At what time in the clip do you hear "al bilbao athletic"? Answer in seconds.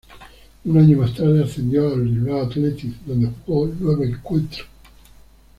1.93-3.01